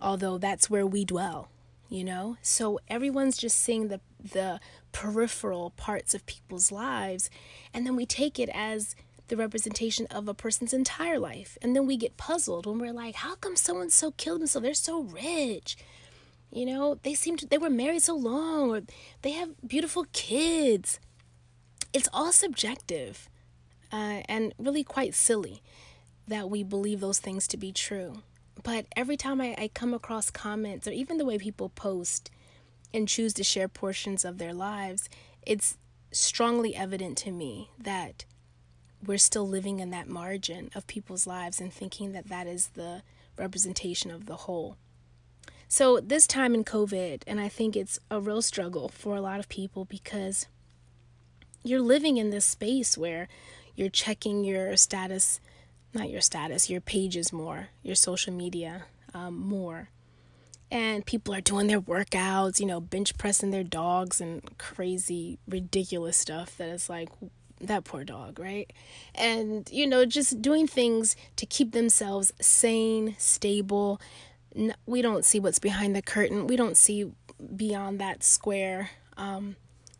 Although 0.00 0.38
that's 0.38 0.70
where 0.70 0.86
we 0.86 1.04
dwell, 1.04 1.50
you 1.90 2.02
know? 2.02 2.38
So 2.40 2.80
everyone's 2.88 3.36
just 3.36 3.60
seeing 3.60 3.88
the 3.88 4.00
the 4.18 4.60
peripheral 4.92 5.74
parts 5.76 6.14
of 6.14 6.24
people's 6.24 6.72
lives 6.72 7.28
and 7.74 7.84
then 7.86 7.96
we 7.96 8.06
take 8.06 8.38
it 8.38 8.48
as 8.54 8.96
the 9.28 9.36
representation 9.36 10.06
of 10.06 10.26
a 10.26 10.32
person's 10.32 10.72
entire 10.72 11.18
life. 11.18 11.58
And 11.60 11.76
then 11.76 11.86
we 11.86 11.98
get 11.98 12.16
puzzled 12.16 12.64
when 12.64 12.78
we're 12.78 12.92
like, 12.92 13.16
how 13.16 13.34
come 13.34 13.56
someone 13.56 13.90
so 13.90 14.12
killed 14.12 14.40
themselves? 14.40 14.64
They're 14.64 14.74
so 14.74 15.02
rich 15.02 15.76
you 16.54 16.66
know, 16.66 16.98
they 17.02 17.14
seem 17.14 17.36
to, 17.38 17.46
they 17.46 17.58
were 17.58 17.68
married 17.68 18.02
so 18.02 18.14
long 18.14 18.70
or 18.70 18.82
they 19.22 19.32
have 19.32 19.50
beautiful 19.66 20.06
kids. 20.12 21.00
It's 21.92 22.08
all 22.12 22.32
subjective 22.32 23.28
uh, 23.92 24.22
and 24.28 24.54
really 24.56 24.84
quite 24.84 25.14
silly 25.14 25.62
that 26.28 26.48
we 26.48 26.62
believe 26.62 27.00
those 27.00 27.18
things 27.18 27.48
to 27.48 27.56
be 27.56 27.72
true. 27.72 28.22
But 28.62 28.86
every 28.96 29.16
time 29.16 29.40
I, 29.40 29.56
I 29.58 29.70
come 29.74 29.92
across 29.92 30.30
comments 30.30 30.86
or 30.86 30.92
even 30.92 31.18
the 31.18 31.24
way 31.24 31.38
people 31.38 31.70
post 31.70 32.30
and 32.92 33.08
choose 33.08 33.32
to 33.34 33.44
share 33.44 33.66
portions 33.66 34.24
of 34.24 34.38
their 34.38 34.54
lives, 34.54 35.08
it's 35.42 35.76
strongly 36.12 36.76
evident 36.76 37.18
to 37.18 37.32
me 37.32 37.70
that 37.76 38.24
we're 39.04 39.18
still 39.18 39.46
living 39.46 39.80
in 39.80 39.90
that 39.90 40.08
margin 40.08 40.70
of 40.74 40.86
people's 40.86 41.26
lives 41.26 41.60
and 41.60 41.72
thinking 41.72 42.12
that 42.12 42.28
that 42.28 42.46
is 42.46 42.68
the 42.68 43.02
representation 43.36 44.12
of 44.12 44.26
the 44.26 44.36
whole. 44.36 44.76
So, 45.68 45.98
this 46.00 46.26
time 46.26 46.54
in 46.54 46.64
COVID, 46.64 47.22
and 47.26 47.40
I 47.40 47.48
think 47.48 47.76
it's 47.76 47.98
a 48.10 48.20
real 48.20 48.42
struggle 48.42 48.88
for 48.88 49.16
a 49.16 49.20
lot 49.20 49.40
of 49.40 49.48
people 49.48 49.84
because 49.84 50.46
you're 51.62 51.80
living 51.80 52.18
in 52.18 52.30
this 52.30 52.44
space 52.44 52.96
where 52.96 53.28
you're 53.74 53.88
checking 53.88 54.44
your 54.44 54.76
status, 54.76 55.40
not 55.92 56.10
your 56.10 56.20
status, 56.20 56.70
your 56.70 56.80
pages 56.80 57.32
more, 57.32 57.68
your 57.82 57.96
social 57.96 58.32
media, 58.32 58.84
um, 59.14 59.38
more. 59.38 59.88
And 60.70 61.06
people 61.06 61.34
are 61.34 61.40
doing 61.40 61.66
their 61.66 61.80
workouts, 61.80 62.60
you 62.60 62.66
know, 62.66 62.80
bench 62.80 63.16
pressing 63.16 63.50
their 63.50 63.64
dogs 63.64 64.20
and 64.20 64.42
crazy, 64.58 65.38
ridiculous 65.48 66.16
stuff 66.16 66.56
that 66.58 66.68
is 66.68 66.88
like, 66.88 67.08
that 67.60 67.84
poor 67.84 68.04
dog, 68.04 68.38
right? 68.38 68.72
And, 69.14 69.68
you 69.72 69.86
know, 69.86 70.04
just 70.04 70.42
doing 70.42 70.66
things 70.66 71.16
to 71.36 71.46
keep 71.46 71.72
themselves 71.72 72.32
sane, 72.40 73.14
stable. 73.18 74.00
We 74.86 75.02
don't 75.02 75.24
see 75.24 75.40
what's 75.40 75.58
behind 75.58 75.96
the 75.96 76.02
curtain, 76.02 76.46
we 76.46 76.56
don't 76.56 76.76
see 76.76 77.12
beyond 77.56 77.98
that 77.98 78.22
square 78.22 78.90
um, 79.16 79.56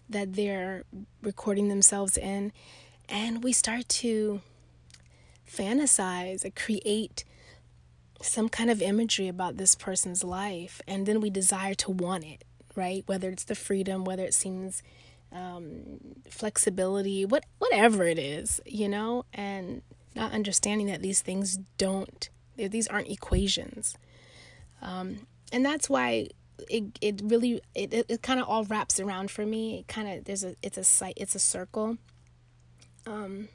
that 0.08 0.34
they're 0.34 0.84
recording 1.23 1.68
themselves 1.68 2.16
in. 2.16 2.52
And 3.08 3.42
we 3.42 3.52
start 3.52 3.88
to 3.88 4.40
fantasize, 5.50 6.54
create 6.54 7.25
some 8.23 8.49
kind 8.49 8.70
of 8.70 8.80
imagery 8.80 9.28
about 9.28 9.56
this 9.56 9.75
person's 9.75 10.25
life, 10.25 10.80
and 10.87 11.06
then 11.06 11.20
we 11.20 11.30
desire 11.30 11.75
to 11.75 11.90
want 11.90 12.25
it, 12.25 12.44
right? 12.75 13.04
Whether 13.06 13.28
it's 13.28 13.44
the 13.44 13.54
freedom, 13.54 14.04
whether 14.04 14.25
it 14.25 14.34
seems 14.34 14.82
um, 15.32 15.99
flexibility, 16.30 17.25
what 17.25 17.44
whatever 17.58 18.04
it 18.04 18.18
is, 18.18 18.61
you 18.64 18.88
know, 18.88 19.25
and 19.34 19.82
not 20.14 20.32
understanding 20.32 20.87
that 20.87 21.02
these 21.02 21.20
things 21.20 21.58
don't, 21.76 22.30
these 22.56 22.87
aren't 22.88 23.08
equations, 23.08 23.96
um, 24.84 25.26
and 25.52 25.64
that's 25.64 25.88
why 25.90 26.28
it 26.68 26.98
it 27.00 27.20
really 27.24 27.60
it 27.74 27.92
it, 27.92 28.06
it 28.08 28.22
kind 28.22 28.38
of 28.38 28.46
all 28.48 28.64
wraps 28.64 29.00
around 29.00 29.30
for 29.30 29.44
me. 29.44 29.80
It 29.80 29.88
kind 29.88 30.08
of 30.08 30.24
there's 30.24 30.44
a 30.44 30.54
it's 30.62 30.78
a 30.78 30.84
site 30.84 31.14
it's 31.16 31.34
a 31.34 31.38
circle. 31.38 31.96
Um, 33.06 33.48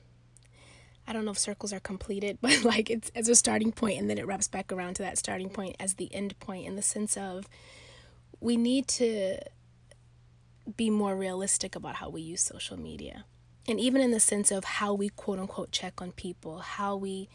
I 1.08 1.14
don't 1.14 1.26
know 1.26 1.32
if 1.32 1.40
circles 1.40 1.74
are 1.74 1.80
completed, 1.80 2.40
but 2.42 2.64
like 2.64 2.90
it's 2.90 3.12
as 3.16 3.30
a 3.30 3.36
starting 3.36 3.72
point 3.72 4.00
and 4.00 4.10
then 4.10 4.18
it 4.18 4.28
wraps 4.28 4.48
back 4.48 4.72
around 4.74 4.96
to 4.96 5.04
that 5.04 5.18
starting 5.18 5.50
point 5.50 5.76
as 5.80 5.96
the 5.96 6.14
end 6.14 6.38
point 6.40 6.66
in 6.66 6.76
the 6.76 6.82
sense 6.82 7.16
of 7.16 7.48
we 8.42 8.58
need 8.58 8.88
to 8.88 9.38
be 10.78 10.90
more 10.90 11.16
realistic 11.16 11.76
about 11.76 11.96
how 11.96 12.10
we 12.10 12.22
use 12.22 12.42
social 12.42 12.78
media. 12.78 13.26
And 13.68 13.80
even 13.80 14.02
in 14.02 14.12
the 14.12 14.20
sense 14.20 14.52
of 14.52 14.64
how 14.64 14.94
we 14.94 15.10
quote 15.10 15.40
unquote 15.40 15.72
check 15.72 16.02
on 16.02 16.12
people, 16.12 16.60
how 16.60 16.96
we 16.96 17.30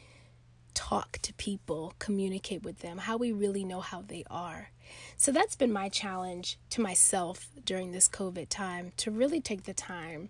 talk 0.75 1.19
to 1.23 1.33
people, 1.35 1.95
communicate 1.99 2.63
with 2.63 2.81
them, 2.81 2.99
how 2.99 3.17
we 3.17 3.33
really 3.33 3.65
know 3.65 3.81
how 3.81 4.03
they 4.03 4.25
are. 4.31 4.71
So 5.17 5.33
that's 5.33 5.57
been 5.57 5.73
my 5.73 5.89
challenge 5.89 6.59
to 6.71 6.81
myself 6.81 7.49
during 7.65 7.93
this 7.93 8.09
COVID 8.09 8.49
time 8.49 8.93
to 8.99 9.11
really 9.11 9.41
take 9.41 9.65
the 9.65 9.73
time 9.73 10.29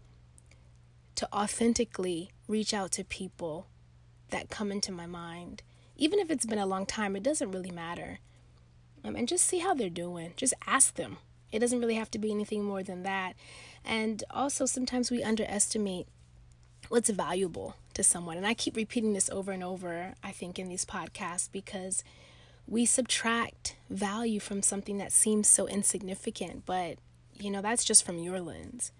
to 1.17 1.29
authentically 1.33 2.31
reach 2.49 2.75
out 2.75 2.93
to 2.93 3.05
people 3.05 3.67
that 4.31 4.51
come 4.51 4.71
into 4.73 4.93
my 4.93 5.07
mind. 5.07 5.63
Even 5.97 6.19
if 6.19 6.31
it's 6.31 6.47
been 6.47 6.59
a 6.59 6.67
long 6.67 6.87
time, 6.87 7.15
it 7.17 7.23
doesn't 7.23 7.53
really 7.53 7.71
matter. 7.71 8.19
Um, 9.05 9.17
and 9.17 9.29
just 9.29 9.47
see 9.47 9.59
how 9.59 9.75
they're 9.75 9.91
doing. 9.91 10.33
Just 10.37 10.55
ask 10.67 10.95
them. 10.95 11.19
It 11.53 11.61
doesn't 11.61 11.79
really 11.81 11.95
have 11.95 12.11
to 12.13 12.19
be 12.19 12.33
anything 12.33 12.65
more 12.65 12.83
than 12.83 13.05
that. 13.05 13.35
And 13.85 14.25
also, 14.31 14.67
sometimes 14.67 15.11
we 15.11 15.23
underestimate 15.23 16.09
what's 16.89 17.11
valuable 17.11 17.77
to 17.95 18.03
someone. 18.03 18.37
And 18.37 18.47
I 18.47 18.55
keep 18.55 18.77
repeating 18.77 19.13
this 19.13 19.31
over 19.31 19.53
and 19.53 19.63
over, 19.63 20.15
I 20.23 20.31
think, 20.33 20.59
in 20.59 20.69
these 20.69 20.85
podcasts 20.85 21.49
because 21.51 22.05
we 22.67 22.87
subtract 22.87 23.77
value 23.91 24.41
from 24.41 24.63
something 24.63 24.99
that 24.99 25.13
seems 25.13 25.49
so 25.49 25.67
insignificant, 25.67 26.65
but 26.67 26.97
you 27.39 27.51
know, 27.51 27.61
that's 27.61 27.85
just 27.85 28.05
from 28.05 28.19
your 28.19 28.41
lens. 28.41 28.93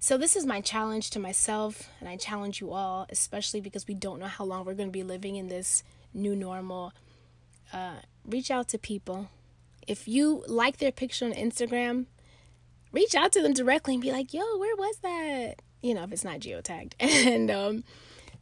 So, 0.00 0.18
this 0.18 0.36
is 0.36 0.44
my 0.44 0.60
challenge 0.60 1.10
to 1.10 1.18
myself, 1.18 1.88
and 2.00 2.08
I 2.08 2.16
challenge 2.16 2.60
you 2.60 2.72
all, 2.72 3.06
especially 3.08 3.60
because 3.60 3.86
we 3.86 3.94
don't 3.94 4.20
know 4.20 4.26
how 4.26 4.44
long 4.44 4.64
we're 4.64 4.74
going 4.74 4.88
to 4.88 4.92
be 4.92 5.02
living 5.02 5.36
in 5.36 5.48
this 5.48 5.82
new 6.12 6.36
normal. 6.36 6.92
Uh, 7.72 7.96
reach 8.26 8.50
out 8.50 8.68
to 8.68 8.78
people. 8.78 9.30
If 9.86 10.06
you 10.06 10.44
like 10.46 10.78
their 10.78 10.92
picture 10.92 11.24
on 11.24 11.32
Instagram, 11.32 12.06
reach 12.92 13.14
out 13.14 13.32
to 13.32 13.42
them 13.42 13.52
directly 13.52 13.94
and 13.94 14.02
be 14.02 14.12
like, 14.12 14.34
yo, 14.34 14.58
where 14.58 14.76
was 14.76 14.98
that? 14.98 15.62
You 15.82 15.94
know, 15.94 16.04
if 16.04 16.12
it's 16.12 16.24
not 16.24 16.40
geotagged. 16.40 16.92
And 17.00 17.50
um, 17.50 17.84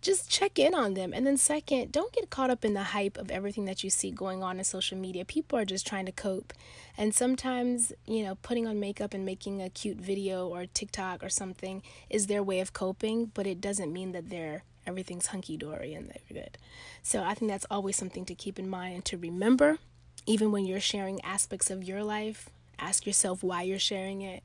just 0.03 0.29
check 0.29 0.59
in 0.59 0.75
on 0.75 0.95
them. 0.95 1.13
And 1.15 1.27
then, 1.27 1.37
second, 1.37 1.93
don't 1.93 2.13
get 2.13 2.29
caught 2.29 2.51
up 2.51 2.65
in 2.65 2.75
the 2.75 2.83
hype 2.83 3.17
of 3.17 3.31
everything 3.31 3.65
that 3.67 3.83
you 3.83 3.89
see 3.89 4.11
going 4.11 4.43
on 4.43 4.59
in 4.59 4.65
social 4.65 4.99
media. 4.99 5.25
People 5.25 5.59
are 5.59 5.65
just 5.65 5.87
trying 5.87 6.07
to 6.07 6.13
cope. 6.13 6.53
And 6.99 7.15
sometimes, 7.15 7.93
you 8.05 8.25
know, 8.25 8.35
putting 8.43 8.67
on 8.67 8.81
makeup 8.81 9.15
and 9.15 9.25
making 9.25 9.63
a 9.63 9.71
cute 9.71 9.99
video 9.99 10.49
or 10.49 10.67
TikTok 10.67 11.23
or 11.23 11.29
something 11.29 11.83
is 12.11 12.27
their 12.27 12.43
way 12.43 12.61
of 12.61 12.73
coping, 12.73 13.31
but 13.33 13.47
it 13.47 13.61
doesn't 13.61 13.93
mean 13.93 14.13
that 14.13 14.29
they're 14.29 14.65
everything's 14.85 15.27
hunky 15.27 15.57
dory 15.57 15.95
and 15.95 16.09
they're 16.09 16.43
good. 16.43 16.59
So 17.05 17.23
I 17.23 17.35
think 17.35 17.49
that's 17.51 17.67
always 17.71 17.97
something 17.97 18.25
to 18.25 18.35
keep 18.35 18.59
in 18.59 18.69
mind 18.69 18.95
and 18.95 19.05
to 19.07 19.17
remember. 19.17 19.79
Even 20.27 20.51
when 20.51 20.65
you're 20.65 20.81
sharing 20.81 21.21
aspects 21.23 21.71
of 21.71 21.85
your 21.85 22.03
life, 22.03 22.51
ask 22.79 23.07
yourself 23.07 23.45
why 23.45 23.63
you're 23.63 23.79
sharing 23.79 24.23
it. 24.23 24.45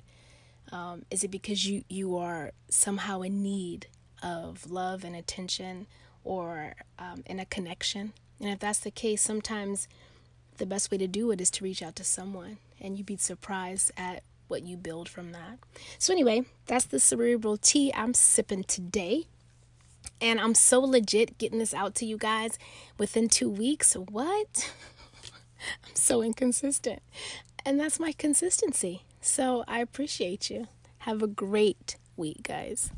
Um, 0.71 1.05
is 1.09 1.23
it 1.23 1.31
because 1.31 1.65
you 1.65 1.83
you 1.87 2.17
are 2.17 2.51
somehow 2.69 3.21
in 3.21 3.41
need 3.41 3.87
of 4.21 4.69
love 4.69 5.03
and 5.03 5.15
attention 5.15 5.87
or 6.23 6.73
um, 6.99 7.23
in 7.25 7.39
a 7.39 7.45
connection. 7.45 8.13
And 8.39 8.49
if 8.49 8.59
that's 8.59 8.79
the 8.79 8.91
case, 8.91 9.21
sometimes 9.21 9.87
the 10.57 10.65
best 10.65 10.91
way 10.91 10.97
to 10.97 11.07
do 11.07 11.31
it 11.31 11.41
is 11.41 11.49
to 11.51 11.63
reach 11.63 11.81
out 11.81 11.95
to 11.97 12.03
someone, 12.03 12.57
and 12.79 12.97
you'd 12.97 13.05
be 13.05 13.17
surprised 13.17 13.91
at 13.97 14.23
what 14.47 14.63
you 14.63 14.77
build 14.77 15.09
from 15.09 15.31
that. 15.31 15.59
So, 15.97 16.13
anyway, 16.13 16.43
that's 16.65 16.85
the 16.85 16.99
cerebral 16.99 17.57
tea 17.57 17.91
I'm 17.93 18.13
sipping 18.13 18.63
today. 18.63 19.25
And 20.19 20.39
I'm 20.39 20.55
so 20.55 20.79
legit 20.79 21.37
getting 21.37 21.59
this 21.59 21.73
out 21.73 21.93
to 21.95 22.05
you 22.05 22.17
guys 22.17 22.57
within 22.97 23.29
two 23.29 23.49
weeks. 23.49 23.93
What? 23.93 24.73
I'm 25.85 25.95
so 25.95 26.23
inconsistent. 26.23 27.01
And 27.65 27.79
that's 27.79 27.99
my 27.99 28.13
consistency. 28.13 29.03
So 29.21 29.63
I 29.67 29.79
appreciate 29.79 30.49
you. 30.49 30.67
Have 30.99 31.21
a 31.21 31.27
great 31.27 31.97
week, 32.15 32.43
guys. 32.43 32.91